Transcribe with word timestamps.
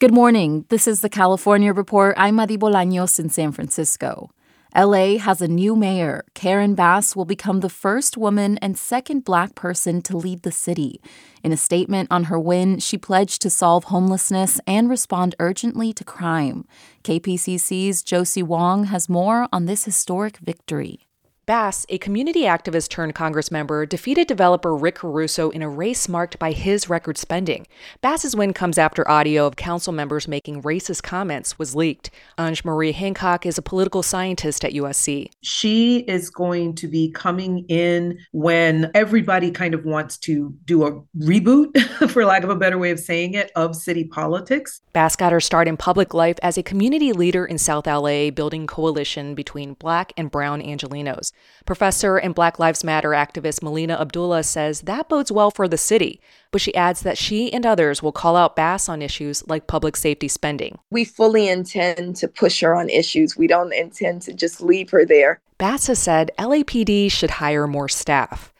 Good 0.00 0.14
morning. 0.14 0.64
This 0.70 0.88
is 0.88 1.02
the 1.02 1.10
California 1.10 1.74
Report. 1.74 2.14
I'm 2.16 2.36
Madi 2.36 2.56
Bolaños 2.56 3.20
in 3.20 3.28
San 3.28 3.52
Francisco. 3.52 4.30
LA 4.74 5.18
has 5.18 5.42
a 5.42 5.46
new 5.46 5.76
mayor. 5.76 6.24
Karen 6.32 6.74
Bass 6.74 7.14
will 7.14 7.26
become 7.26 7.60
the 7.60 7.68
first 7.68 8.16
woman 8.16 8.56
and 8.62 8.78
second 8.78 9.26
black 9.26 9.54
person 9.54 10.00
to 10.00 10.16
lead 10.16 10.42
the 10.42 10.52
city. 10.52 11.02
In 11.44 11.52
a 11.52 11.56
statement 11.58 12.08
on 12.10 12.24
her 12.24 12.40
win, 12.40 12.78
she 12.78 12.96
pledged 12.96 13.42
to 13.42 13.50
solve 13.50 13.84
homelessness 13.92 14.58
and 14.66 14.88
respond 14.88 15.34
urgently 15.38 15.92
to 15.92 16.02
crime. 16.02 16.64
KPCC's 17.04 18.02
Josie 18.02 18.40
Huang 18.40 18.84
has 18.84 19.10
more 19.10 19.48
on 19.52 19.66
this 19.66 19.84
historic 19.84 20.38
victory. 20.38 21.09
Bass, 21.50 21.84
a 21.88 21.98
community 21.98 22.42
activist 22.42 22.90
turned 22.90 23.16
Congress 23.16 23.50
member, 23.50 23.84
defeated 23.84 24.28
developer 24.28 24.72
Rick 24.72 24.94
Caruso 24.94 25.50
in 25.50 25.62
a 25.62 25.68
race 25.68 26.08
marked 26.08 26.38
by 26.38 26.52
his 26.52 26.88
record 26.88 27.18
spending. 27.18 27.66
Bass's 28.00 28.36
win 28.36 28.52
comes 28.52 28.78
after 28.78 29.10
audio 29.10 29.48
of 29.48 29.56
council 29.56 29.92
members 29.92 30.28
making 30.28 30.62
racist 30.62 31.02
comments 31.02 31.58
was 31.58 31.74
leaked. 31.74 32.12
Ange-Marie 32.38 32.92
Hancock 32.92 33.46
is 33.46 33.58
a 33.58 33.62
political 33.62 34.04
scientist 34.04 34.64
at 34.64 34.74
USC. 34.74 35.28
She 35.42 36.04
is 36.06 36.30
going 36.30 36.76
to 36.76 36.86
be 36.86 37.10
coming 37.10 37.66
in 37.68 38.20
when 38.30 38.88
everybody 38.94 39.50
kind 39.50 39.74
of 39.74 39.84
wants 39.84 40.18
to 40.18 40.54
do 40.66 40.86
a 40.86 41.02
reboot, 41.18 41.76
for 42.10 42.24
lack 42.24 42.44
of 42.44 42.50
a 42.50 42.54
better 42.54 42.78
way 42.78 42.92
of 42.92 43.00
saying 43.00 43.34
it, 43.34 43.50
of 43.56 43.74
city 43.74 44.04
politics. 44.04 44.82
Bass 44.92 45.16
got 45.16 45.32
her 45.32 45.40
start 45.40 45.66
in 45.66 45.76
public 45.76 46.14
life 46.14 46.38
as 46.44 46.56
a 46.56 46.62
community 46.62 47.12
leader 47.12 47.44
in 47.44 47.58
South 47.58 47.88
LA, 47.88 48.30
building 48.30 48.68
coalition 48.68 49.34
between 49.34 49.74
black 49.74 50.12
and 50.16 50.30
brown 50.30 50.62
Angelenos. 50.62 51.32
Professor 51.66 52.16
and 52.16 52.34
Black 52.34 52.58
Lives 52.58 52.82
Matter 52.82 53.10
activist 53.10 53.62
Melina 53.62 53.98
Abdullah 54.00 54.42
says 54.42 54.82
that 54.82 55.08
bodes 55.08 55.30
well 55.30 55.50
for 55.50 55.68
the 55.68 55.76
city, 55.78 56.20
but 56.50 56.60
she 56.60 56.74
adds 56.74 57.02
that 57.02 57.18
she 57.18 57.52
and 57.52 57.64
others 57.64 58.02
will 58.02 58.12
call 58.12 58.36
out 58.36 58.56
Bass 58.56 58.88
on 58.88 59.02
issues 59.02 59.46
like 59.48 59.66
public 59.66 59.96
safety 59.96 60.28
spending. 60.28 60.78
We 60.90 61.04
fully 61.04 61.48
intend 61.48 62.16
to 62.16 62.28
push 62.28 62.60
her 62.60 62.74
on 62.74 62.88
issues. 62.88 63.36
We 63.36 63.46
don't 63.46 63.72
intend 63.72 64.22
to 64.22 64.32
just 64.32 64.60
leave 64.60 64.90
her 64.90 65.04
there. 65.04 65.40
Bass 65.58 65.86
has 65.88 65.98
said 65.98 66.30
LAPD 66.38 67.12
should 67.12 67.30
hire 67.30 67.66
more 67.66 67.88
staff. 67.88 68.52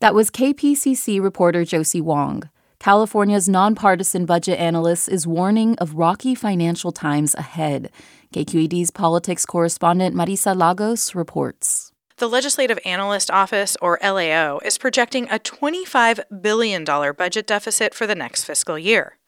That 0.00 0.14
was 0.14 0.30
KPCC 0.30 1.22
reporter 1.22 1.64
Josie 1.64 2.00
Huang. 2.00 2.50
California's 2.78 3.48
nonpartisan 3.48 4.26
budget 4.26 4.58
analyst 4.58 5.08
is 5.08 5.26
warning 5.26 5.76
of 5.78 5.94
rocky 5.94 6.34
financial 6.34 6.92
times 6.92 7.34
ahead. 7.34 7.90
KQED's 8.32 8.90
politics 8.90 9.46
correspondent 9.46 10.14
Marisa 10.14 10.56
Lagos 10.56 11.14
reports. 11.14 11.92
The 12.18 12.28
Legislative 12.30 12.78
Analyst 12.86 13.30
Office, 13.30 13.76
or 13.82 13.98
LAO, 14.02 14.58
is 14.64 14.78
projecting 14.78 15.28
a 15.28 15.38
$25 15.38 16.20
billion 16.40 16.82
budget 16.82 17.46
deficit 17.46 17.94
for 17.94 18.06
the 18.06 18.14
next 18.14 18.44
fiscal 18.44 18.78
year. 18.78 19.18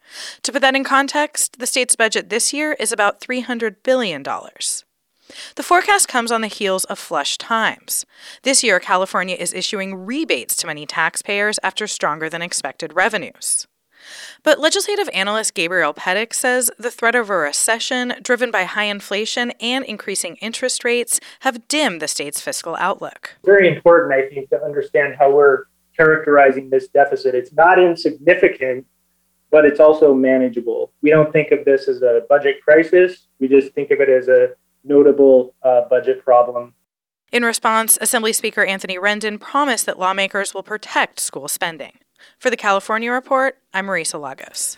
To 0.41 0.51
put 0.51 0.63
that 0.63 0.75
in 0.75 0.83
context, 0.83 1.59
the 1.59 1.67
state's 1.67 1.95
budget 1.95 2.29
this 2.29 2.51
year 2.51 2.73
is 2.79 2.91
about 2.91 3.21
$300 3.21 3.83
billion. 3.83 4.23
The 4.23 5.61
forecast 5.61 6.07
comes 6.07 6.31
on 6.31 6.41
the 6.41 6.47
heels 6.47 6.85
of 6.85 6.97
flush 6.97 7.37
times. 7.37 8.07
This 8.41 8.63
year, 8.63 8.79
California 8.79 9.35
is 9.35 9.53
issuing 9.53 9.93
rebates 9.93 10.55
to 10.55 10.65
many 10.65 10.87
taxpayers 10.87 11.59
after 11.61 11.85
stronger 11.85 12.27
than 12.27 12.41
expected 12.41 12.95
revenues. 12.95 13.67
But 14.43 14.59
legislative 14.59 15.09
analyst 15.13 15.53
Gabriel 15.53 15.93
Petek 15.93 16.33
says 16.33 16.71
the 16.77 16.91
threat 16.91 17.15
of 17.15 17.29
a 17.29 17.37
recession, 17.37 18.15
driven 18.21 18.51
by 18.51 18.63
high 18.63 18.85
inflation 18.85 19.51
and 19.59 19.85
increasing 19.85 20.35
interest 20.37 20.83
rates, 20.83 21.19
have 21.41 21.67
dimmed 21.67 22.01
the 22.01 22.07
state's 22.07 22.41
fiscal 22.41 22.75
outlook. 22.79 23.37
Very 23.43 23.67
important, 23.67 24.13
I 24.13 24.29
think, 24.29 24.49
to 24.49 24.61
understand 24.63 25.15
how 25.17 25.33
we're 25.33 25.65
characterizing 25.95 26.69
this 26.69 26.87
deficit. 26.87 27.35
It's 27.35 27.53
not 27.53 27.77
insignificant, 27.77 28.85
but 29.51 29.65
it's 29.65 29.79
also 29.79 30.13
manageable. 30.13 30.93
We 31.01 31.09
don't 31.09 31.31
think 31.33 31.51
of 31.51 31.65
this 31.65 31.87
as 31.87 32.01
a 32.01 32.21
budget 32.29 32.61
crisis, 32.63 33.27
we 33.39 33.47
just 33.47 33.73
think 33.73 33.91
of 33.91 33.99
it 33.99 34.09
as 34.09 34.27
a 34.27 34.49
notable 34.83 35.55
uh, 35.63 35.81
budget 35.89 36.23
problem. 36.23 36.73
In 37.31 37.43
response, 37.43 37.97
Assembly 38.01 38.33
Speaker 38.33 38.63
Anthony 38.63 38.97
Rendon 38.97 39.39
promised 39.39 39.85
that 39.85 39.99
lawmakers 39.99 40.53
will 40.53 40.63
protect 40.63 41.19
school 41.19 41.47
spending. 41.47 41.99
For 42.39 42.49
the 42.49 42.57
California 42.57 43.11
Report, 43.11 43.57
I'm 43.73 43.87
Marisa 43.87 44.19
Lagos. 44.19 44.77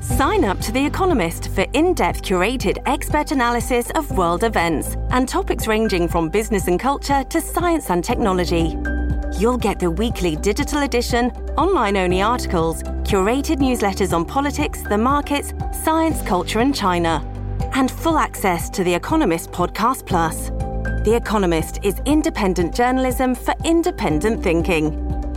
Sign 0.00 0.44
up 0.44 0.60
to 0.60 0.70
The 0.70 0.86
Economist 0.86 1.48
for 1.48 1.62
in 1.72 1.92
depth 1.92 2.22
curated 2.22 2.78
expert 2.86 3.32
analysis 3.32 3.90
of 3.96 4.16
world 4.16 4.44
events 4.44 4.96
and 5.10 5.28
topics 5.28 5.66
ranging 5.66 6.06
from 6.06 6.28
business 6.28 6.68
and 6.68 6.78
culture 6.78 7.24
to 7.24 7.40
science 7.40 7.90
and 7.90 8.04
technology. 8.04 8.76
You'll 9.38 9.58
get 9.58 9.80
the 9.80 9.90
weekly 9.90 10.36
digital 10.36 10.84
edition, 10.84 11.30
online 11.56 11.96
only 11.96 12.22
articles, 12.22 12.82
curated 13.02 13.56
newsletters 13.56 14.12
on 14.12 14.24
politics, 14.24 14.82
the 14.82 14.98
markets, 14.98 15.52
science, 15.82 16.22
culture, 16.22 16.60
and 16.60 16.74
China, 16.74 17.20
and 17.74 17.90
full 17.90 18.18
access 18.18 18.70
to 18.70 18.84
The 18.84 18.94
Economist 18.94 19.50
Podcast 19.50 20.06
Plus. 20.06 20.50
The 21.04 21.14
Economist 21.16 21.80
is 21.82 22.00
independent 22.04 22.74
journalism 22.74 23.34
for 23.34 23.54
independent 23.64 24.44
thinking. 24.44 25.07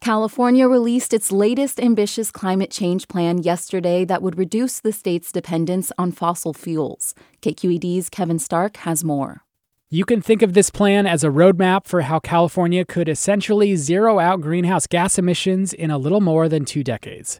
California 0.00 0.66
released 0.66 1.12
its 1.12 1.30
latest 1.30 1.78
ambitious 1.78 2.30
climate 2.30 2.70
change 2.70 3.06
plan 3.06 3.42
yesterday 3.42 4.02
that 4.02 4.22
would 4.22 4.38
reduce 4.38 4.80
the 4.80 4.92
state's 4.92 5.30
dependence 5.30 5.92
on 5.98 6.10
fossil 6.10 6.54
fuels. 6.54 7.14
KQED's 7.42 8.08
Kevin 8.08 8.38
Stark 8.38 8.78
has 8.78 9.04
more. 9.04 9.42
You 9.90 10.06
can 10.06 10.22
think 10.22 10.40
of 10.40 10.54
this 10.54 10.70
plan 10.70 11.06
as 11.06 11.22
a 11.22 11.28
roadmap 11.28 11.86
for 11.86 12.02
how 12.02 12.18
California 12.18 12.86
could 12.86 13.10
essentially 13.10 13.76
zero 13.76 14.18
out 14.18 14.40
greenhouse 14.40 14.86
gas 14.86 15.18
emissions 15.18 15.74
in 15.74 15.90
a 15.90 15.98
little 15.98 16.22
more 16.22 16.48
than 16.48 16.64
two 16.64 16.82
decades. 16.82 17.38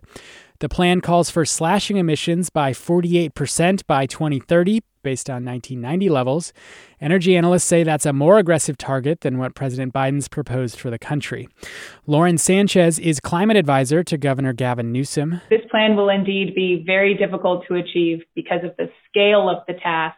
The 0.58 0.68
plan 0.68 1.00
calls 1.00 1.30
for 1.30 1.46
slashing 1.46 1.96
emissions 1.96 2.50
by 2.50 2.72
48% 2.72 3.86
by 3.86 4.04
2030, 4.04 4.82
based 5.02 5.28
on 5.28 5.44
1990 5.44 6.08
levels. 6.08 6.52
Energy 7.00 7.36
analysts 7.36 7.64
say 7.64 7.82
that's 7.82 8.06
a 8.06 8.12
more 8.12 8.38
aggressive 8.38 8.76
target 8.76 9.20
than 9.20 9.38
what 9.38 9.54
President 9.54 9.92
Biden's 9.92 10.28
proposed 10.28 10.78
for 10.78 10.90
the 10.90 10.98
country. 10.98 11.48
Lauren 12.06 12.38
Sanchez 12.38 12.98
is 12.98 13.20
climate 13.20 13.56
advisor 13.56 14.02
to 14.04 14.18
Governor 14.18 14.52
Gavin 14.52 14.92
Newsom. 14.92 15.40
This 15.50 15.60
plan 15.70 15.96
will 15.96 16.08
indeed 16.08 16.54
be 16.54 16.82
very 16.84 17.14
difficult 17.14 17.66
to 17.68 17.74
achieve 17.74 18.20
because 18.34 18.64
of 18.64 18.76
the 18.76 18.90
scale 19.08 19.48
of 19.48 19.64
the 19.66 19.74
task 19.74 20.16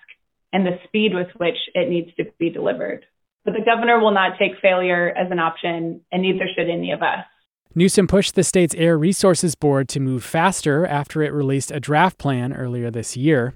and 0.53 0.67
the 0.67 0.79
speed 0.85 1.15
with 1.15 1.29
which 1.37 1.57
it 1.75 1.89
needs 1.89 2.15
to 2.17 2.25
be 2.39 2.51
delivered. 2.51 3.05
But 3.45 3.55
the 3.55 3.65
governor 3.65 3.99
will 3.99 4.13
not 4.13 4.39
take 4.39 4.53
failure 4.61 5.09
as 5.09 5.31
an 5.31 5.39
option, 5.39 6.03
and 6.13 6.23
neither 6.23 6.47
should 6.55 6.71
any 6.71 6.93
of 6.93 7.03
us. 7.03 7.25
Newsom 7.75 8.07
pushed 8.07 8.35
the 8.35 8.45
state's 8.45 8.75
Air 8.75 8.99
Resources 8.99 9.55
Board 9.55 9.89
to 9.89 10.01
move 10.01 10.23
faster 10.23 10.87
after 10.87 11.23
it 11.23 11.33
released 11.33 11.71
a 11.71 11.81
draft 11.81 12.19
plan 12.19 12.53
earlier 12.53 12.91
this 12.91 13.17
year. 13.17 13.55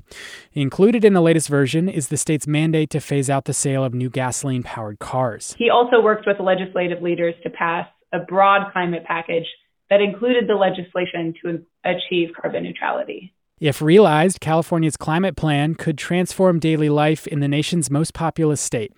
Included 0.54 1.04
in 1.04 1.12
the 1.12 1.20
latest 1.20 1.50
version 1.50 1.86
is 1.86 2.08
the 2.08 2.16
state's 2.16 2.46
mandate 2.46 2.88
to 2.90 3.00
phase 3.00 3.28
out 3.28 3.44
the 3.44 3.52
sale 3.52 3.84
of 3.84 3.92
new 3.92 4.08
gasoline 4.08 4.62
powered 4.62 5.00
cars. 5.00 5.54
He 5.58 5.68
also 5.68 6.00
worked 6.00 6.26
with 6.26 6.40
legislative 6.40 7.02
leaders 7.02 7.34
to 7.42 7.50
pass 7.50 7.86
a 8.10 8.20
broad 8.20 8.72
climate 8.72 9.04
package 9.04 9.46
that 9.90 10.00
included 10.00 10.48
the 10.48 10.54
legislation 10.54 11.34
to 11.42 11.62
achieve 11.84 12.30
carbon 12.40 12.62
neutrality. 12.62 13.34
If 13.58 13.80
realized, 13.80 14.40
California's 14.40 14.98
climate 14.98 15.34
plan 15.34 15.76
could 15.76 15.96
transform 15.96 16.58
daily 16.58 16.90
life 16.90 17.26
in 17.26 17.40
the 17.40 17.48
nation's 17.48 17.90
most 17.90 18.12
populous 18.12 18.60
state. 18.60 18.92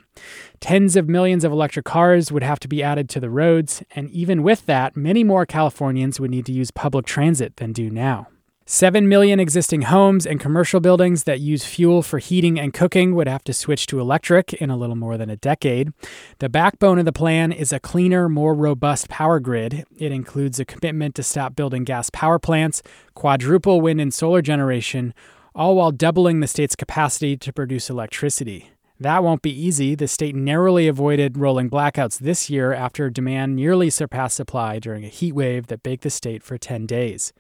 Tens 0.58 0.96
of 0.96 1.08
millions 1.08 1.44
of 1.44 1.52
electric 1.52 1.84
cars 1.84 2.32
would 2.32 2.42
have 2.42 2.58
to 2.60 2.68
be 2.68 2.82
added 2.82 3.08
to 3.10 3.20
the 3.20 3.30
roads, 3.30 3.84
and 3.94 4.10
even 4.10 4.42
with 4.42 4.66
that, 4.66 4.96
many 4.96 5.22
more 5.22 5.46
Californians 5.46 6.18
would 6.18 6.32
need 6.32 6.44
to 6.46 6.52
use 6.52 6.72
public 6.72 7.06
transit 7.06 7.56
than 7.58 7.72
do 7.72 7.88
now. 7.88 8.26
7 8.70 9.08
million 9.08 9.40
existing 9.40 9.80
homes 9.80 10.26
and 10.26 10.38
commercial 10.38 10.78
buildings 10.78 11.24
that 11.24 11.40
use 11.40 11.64
fuel 11.64 12.02
for 12.02 12.18
heating 12.18 12.60
and 12.60 12.74
cooking 12.74 13.14
would 13.14 13.26
have 13.26 13.42
to 13.44 13.54
switch 13.54 13.86
to 13.86 13.98
electric 13.98 14.52
in 14.52 14.68
a 14.68 14.76
little 14.76 14.94
more 14.94 15.16
than 15.16 15.30
a 15.30 15.36
decade. 15.36 15.90
The 16.38 16.50
backbone 16.50 16.98
of 16.98 17.06
the 17.06 17.12
plan 17.12 17.50
is 17.50 17.72
a 17.72 17.80
cleaner, 17.80 18.28
more 18.28 18.52
robust 18.52 19.08
power 19.08 19.40
grid. 19.40 19.86
It 19.96 20.12
includes 20.12 20.60
a 20.60 20.66
commitment 20.66 21.14
to 21.14 21.22
stop 21.22 21.56
building 21.56 21.84
gas 21.84 22.10
power 22.10 22.38
plants, 22.38 22.82
quadruple 23.14 23.80
wind 23.80 24.02
and 24.02 24.12
solar 24.12 24.42
generation, 24.42 25.14
all 25.54 25.74
while 25.74 25.90
doubling 25.90 26.40
the 26.40 26.46
state's 26.46 26.76
capacity 26.76 27.38
to 27.38 27.52
produce 27.54 27.88
electricity. 27.88 28.72
That 29.00 29.24
won't 29.24 29.40
be 29.40 29.50
easy. 29.50 29.94
The 29.94 30.08
state 30.08 30.34
narrowly 30.34 30.88
avoided 30.88 31.38
rolling 31.38 31.70
blackouts 31.70 32.18
this 32.18 32.50
year 32.50 32.74
after 32.74 33.08
demand 33.08 33.56
nearly 33.56 33.88
surpassed 33.88 34.36
supply 34.36 34.78
during 34.78 35.06
a 35.06 35.08
heat 35.08 35.32
wave 35.32 35.68
that 35.68 35.82
baked 35.82 36.02
the 36.02 36.10
state 36.10 36.42
for 36.42 36.58
10 36.58 36.84
days. 36.84 37.32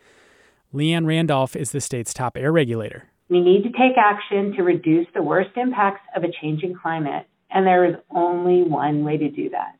Liane 0.72 1.06
Randolph 1.06 1.56
is 1.56 1.72
the 1.72 1.80
state's 1.80 2.12
top 2.12 2.36
air 2.36 2.52
regulator. 2.52 3.08
We 3.30 3.40
need 3.40 3.62
to 3.62 3.70
take 3.70 3.96
action 3.96 4.52
to 4.56 4.62
reduce 4.62 5.06
the 5.14 5.22
worst 5.22 5.56
impacts 5.56 6.02
of 6.14 6.24
a 6.24 6.32
changing 6.42 6.74
climate, 6.74 7.26
and 7.50 7.66
there 7.66 7.86
is 7.86 7.94
only 8.14 8.62
one 8.62 9.02
way 9.04 9.16
to 9.16 9.30
do 9.30 9.48
that 9.50 9.76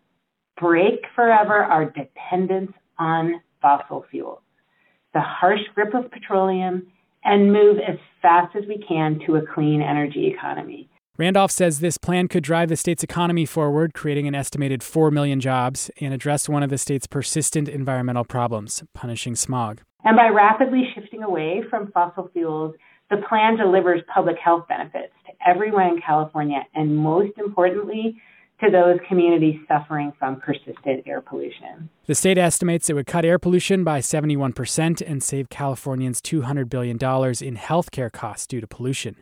break 0.59 1.05
forever 1.15 1.63
our 1.63 1.85
dependence 1.85 2.73
on 2.99 3.41
fossil 3.63 4.05
fuels, 4.11 4.41
the 5.15 5.21
harsh 5.21 5.61
grip 5.73 5.95
of 5.95 6.11
petroleum, 6.11 6.85
and 7.23 7.53
move 7.53 7.77
as 7.79 7.97
fast 8.21 8.57
as 8.57 8.65
we 8.67 8.83
can 8.89 9.21
to 9.25 9.37
a 9.37 9.47
clean 9.55 9.81
energy 9.81 10.27
economy. 10.27 10.89
Randolph 11.19 11.51
says 11.51 11.81
this 11.81 11.99
plan 11.99 12.29
could 12.29 12.45
drive 12.45 12.69
the 12.69 12.77
state's 12.77 13.03
economy 13.03 13.45
forward, 13.45 13.93
creating 13.93 14.29
an 14.29 14.37
estimated 14.37 14.85
4 14.85 15.11
million 15.11 15.41
jobs, 15.41 15.91
and 16.01 16.15
address 16.15 16.49
one 16.49 16.63
of 16.63 16.71
the 16.71 16.79
state's 16.79 17.09
persistent 17.09 17.69
environmental 17.69 18.25
problems, 18.25 18.85
punishing 18.95 19.35
smog. 19.35 19.81
And 20.05 20.17
by 20.17 20.29
rapidly 20.29 20.85
shifting 20.95 21.25
away 21.25 21.65
from 21.69 21.91
fossil 21.91 22.31
fuels, 22.33 22.77
the 23.11 23.17
plan 23.29 23.57
delivers 23.57 24.01
public 24.15 24.37
health 24.39 24.69
benefits 24.69 25.13
to 25.27 25.33
everyone 25.45 25.89
in 25.89 26.01
California 26.01 26.65
and 26.77 26.97
most 26.97 27.37
importantly, 27.37 28.23
to 28.61 28.71
those 28.71 28.99
communities 29.09 29.59
suffering 29.67 30.13
from 30.21 30.41
persistent 30.41 31.05
air 31.05 31.21
pollution. 31.21 31.91
The 32.07 32.15
state 32.15 32.39
estimates 32.39 32.89
it 32.89 32.95
would 32.95 33.07
cut 33.07 33.25
air 33.25 33.41
pollution 33.41 33.83
by 33.83 34.01
71% 34.01 35.03
and 35.05 35.23
save 35.23 35.49
Californians 35.49 36.21
$200 36.21 36.69
billion 36.69 36.99
in 37.43 37.57
health 37.57 37.91
care 37.91 38.11
costs 38.11 38.47
due 38.47 38.61
to 38.61 38.69
pollution. 38.69 39.17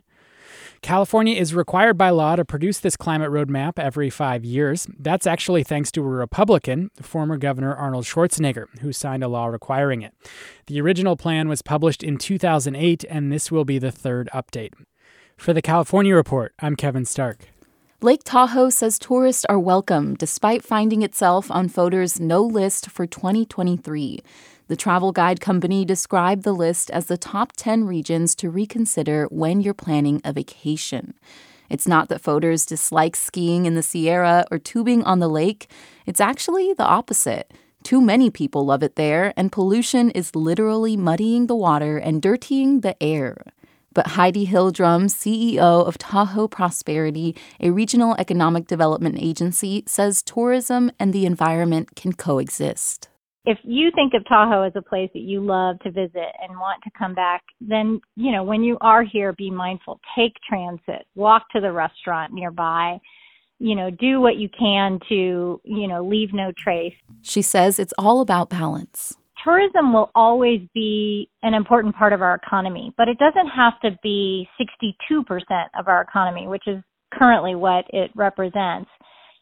California 0.86 1.34
is 1.34 1.52
required 1.52 1.98
by 1.98 2.10
law 2.10 2.36
to 2.36 2.44
produce 2.44 2.78
this 2.78 2.96
climate 2.96 3.32
roadmap 3.32 3.76
every 3.76 4.08
five 4.08 4.44
years. 4.44 4.86
That's 5.00 5.26
actually 5.26 5.64
thanks 5.64 5.90
to 5.90 6.00
a 6.00 6.06
Republican, 6.06 6.92
former 7.02 7.36
Governor 7.36 7.74
Arnold 7.74 8.04
Schwarzenegger, 8.04 8.66
who 8.78 8.92
signed 8.92 9.24
a 9.24 9.28
law 9.28 9.46
requiring 9.46 10.02
it. 10.02 10.14
The 10.68 10.80
original 10.80 11.16
plan 11.16 11.48
was 11.48 11.60
published 11.60 12.04
in 12.04 12.18
2008, 12.18 13.04
and 13.10 13.32
this 13.32 13.50
will 13.50 13.64
be 13.64 13.80
the 13.80 13.90
third 13.90 14.30
update. 14.32 14.74
For 15.36 15.52
the 15.52 15.60
California 15.60 16.14
Report, 16.14 16.54
I'm 16.60 16.76
Kevin 16.76 17.04
Stark. 17.04 17.48
Lake 18.00 18.22
Tahoe 18.22 18.70
says 18.70 19.00
tourists 19.00 19.44
are 19.46 19.58
welcome 19.58 20.14
despite 20.14 20.62
finding 20.62 21.02
itself 21.02 21.50
on 21.50 21.68
Fodor's 21.68 22.20
no 22.20 22.42
list 22.44 22.90
for 22.90 23.08
2023. 23.08 24.22
The 24.68 24.76
travel 24.76 25.12
guide 25.12 25.40
company 25.40 25.84
described 25.84 26.42
the 26.42 26.52
list 26.52 26.90
as 26.90 27.06
the 27.06 27.16
top 27.16 27.52
10 27.56 27.84
regions 27.84 28.34
to 28.36 28.50
reconsider 28.50 29.26
when 29.30 29.60
you're 29.60 29.74
planning 29.74 30.20
a 30.24 30.32
vacation. 30.32 31.14
It's 31.70 31.86
not 31.86 32.08
that 32.08 32.20
Fodor's 32.20 32.66
dislike 32.66 33.14
skiing 33.14 33.66
in 33.66 33.74
the 33.74 33.82
Sierra 33.82 34.44
or 34.50 34.58
tubing 34.58 35.04
on 35.04 35.20
the 35.20 35.28
lake, 35.28 35.70
it's 36.04 36.20
actually 36.20 36.72
the 36.72 36.84
opposite. 36.84 37.52
Too 37.84 38.00
many 38.00 38.28
people 38.28 38.66
love 38.66 38.82
it 38.82 38.96
there, 38.96 39.32
and 39.36 39.52
pollution 39.52 40.10
is 40.10 40.34
literally 40.34 40.96
muddying 40.96 41.46
the 41.46 41.54
water 41.54 41.98
and 41.98 42.20
dirtying 42.20 42.80
the 42.80 43.00
air. 43.00 43.36
But 43.94 44.08
Heidi 44.08 44.46
Hill 44.46 44.72
Drum, 44.72 45.06
CEO 45.06 45.86
of 45.86 45.96
Tahoe 45.96 46.48
Prosperity, 46.48 47.36
a 47.60 47.70
regional 47.70 48.16
economic 48.18 48.66
development 48.66 49.18
agency, 49.20 49.84
says 49.86 50.22
tourism 50.22 50.90
and 50.98 51.12
the 51.12 51.24
environment 51.24 51.94
can 51.94 52.12
coexist 52.12 53.08
if 53.46 53.58
you 53.62 53.90
think 53.94 54.12
of 54.14 54.24
Tahoe 54.26 54.64
as 54.64 54.72
a 54.74 54.82
place 54.82 55.08
that 55.14 55.22
you 55.22 55.40
love 55.40 55.78
to 55.80 55.90
visit 55.90 56.34
and 56.42 56.58
want 56.58 56.82
to 56.82 56.90
come 56.98 57.14
back, 57.14 57.44
then, 57.60 58.00
you 58.16 58.32
know, 58.32 58.42
when 58.42 58.64
you 58.64 58.76
are 58.80 59.04
here, 59.04 59.32
be 59.32 59.50
mindful. 59.50 60.00
Take 60.18 60.32
transit, 60.48 61.06
walk 61.14 61.44
to 61.54 61.60
the 61.60 61.70
restaurant 61.70 62.32
nearby, 62.32 62.98
you 63.60 63.76
know, 63.76 63.88
do 63.88 64.20
what 64.20 64.36
you 64.36 64.48
can 64.48 64.98
to, 65.08 65.60
you 65.64 65.86
know, 65.86 66.04
leave 66.04 66.34
no 66.34 66.52
trace. 66.58 66.94
She 67.22 67.40
says 67.40 67.78
it's 67.78 67.94
all 67.96 68.20
about 68.20 68.50
balance. 68.50 69.16
Tourism 69.44 69.92
will 69.92 70.10
always 70.16 70.60
be 70.74 71.30
an 71.44 71.54
important 71.54 71.94
part 71.94 72.12
of 72.12 72.20
our 72.20 72.34
economy, 72.34 72.92
but 72.96 73.08
it 73.08 73.16
doesn't 73.18 73.48
have 73.48 73.78
to 73.80 73.96
be 74.02 74.48
62% 74.60 75.40
of 75.78 75.86
our 75.86 76.02
economy, 76.02 76.48
which 76.48 76.66
is 76.66 76.82
currently 77.14 77.54
what 77.54 77.84
it 77.90 78.10
represents 78.16 78.90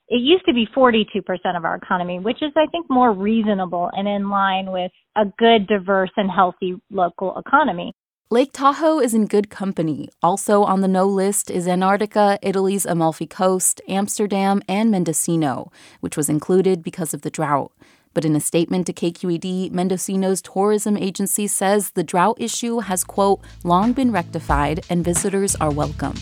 it 0.08 0.20
used 0.20 0.44
to 0.46 0.52
be 0.52 0.66
42% 0.76 1.56
of 1.56 1.64
our 1.64 1.76
economy, 1.76 2.18
which 2.18 2.42
is, 2.42 2.52
I 2.56 2.66
think, 2.66 2.86
more 2.90 3.12
reasonable 3.12 3.90
and 3.92 4.06
in 4.06 4.28
line 4.28 4.70
with 4.70 4.92
a 5.16 5.24
good, 5.38 5.66
diverse, 5.66 6.10
and 6.16 6.30
healthy 6.30 6.74
local 6.90 7.36
economy. 7.38 7.92
Lake 8.30 8.52
Tahoe 8.52 8.98
is 8.98 9.14
in 9.14 9.26
good 9.26 9.48
company. 9.48 10.08
Also 10.22 10.64
on 10.64 10.80
the 10.80 10.88
no 10.88 11.06
list 11.06 11.50
is 11.50 11.68
Antarctica, 11.68 12.38
Italy's 12.42 12.84
Amalfi 12.84 13.26
Coast, 13.26 13.80
Amsterdam, 13.88 14.62
and 14.68 14.90
Mendocino, 14.90 15.70
which 16.00 16.16
was 16.16 16.28
included 16.28 16.82
because 16.82 17.14
of 17.14 17.22
the 17.22 17.30
drought. 17.30 17.70
But 18.12 18.24
in 18.24 18.34
a 18.34 18.40
statement 18.40 18.86
to 18.86 18.92
KQED, 18.92 19.72
Mendocino's 19.72 20.40
tourism 20.40 20.96
agency 20.96 21.46
says 21.46 21.90
the 21.90 22.04
drought 22.04 22.36
issue 22.40 22.80
has, 22.80 23.04
quote, 23.04 23.40
long 23.62 23.92
been 23.92 24.10
rectified 24.10 24.84
and 24.88 25.04
visitors 25.04 25.54
are 25.56 25.70
welcome. 25.70 26.14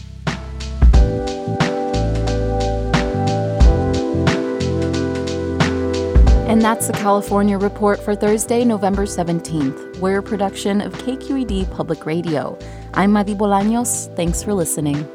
And 6.53 6.61
that's 6.61 6.87
the 6.87 6.93
California 6.93 7.57
Report 7.57 7.99
for 7.99 8.15
Thursday, 8.15 8.63
November 8.63 9.07
17th. 9.07 9.99
We're 10.01 10.19
a 10.19 10.23
production 10.23 10.83
of 10.83 10.93
KQED 10.93 11.75
Public 11.75 12.05
Radio. 12.05 12.59
I'm 12.93 13.13
Madi 13.13 13.35
Bolaños. 13.35 14.15
Thanks 14.17 14.43
for 14.43 14.53
listening. 14.53 15.09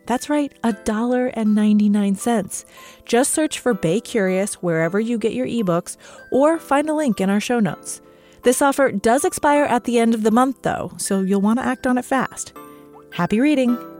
That's 0.11 0.29
right, 0.29 0.51
$1.99. 0.65 2.65
Just 3.05 3.31
search 3.31 3.59
for 3.59 3.73
Bay 3.73 4.01
Curious 4.01 4.55
wherever 4.55 4.99
you 4.99 5.17
get 5.17 5.31
your 5.31 5.47
ebooks 5.47 5.95
or 6.33 6.59
find 6.59 6.89
a 6.89 6.93
link 6.93 7.21
in 7.21 7.29
our 7.29 7.39
show 7.39 7.61
notes. 7.61 8.01
This 8.43 8.61
offer 8.61 8.91
does 8.91 9.23
expire 9.23 9.63
at 9.63 9.85
the 9.85 9.99
end 9.99 10.13
of 10.13 10.23
the 10.23 10.31
month, 10.31 10.63
though, 10.63 10.91
so 10.97 11.21
you'll 11.21 11.39
want 11.39 11.59
to 11.59 11.65
act 11.65 11.87
on 11.87 11.97
it 11.97 12.03
fast. 12.03 12.51
Happy 13.13 13.39
reading! 13.39 13.90